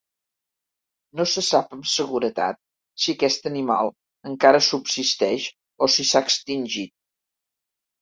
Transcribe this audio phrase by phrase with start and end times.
[1.19, 2.59] No se sap amb seguretat
[3.05, 3.95] si aquest animal
[4.33, 5.49] encara subsisteix
[5.89, 6.95] o si s'ha extingit.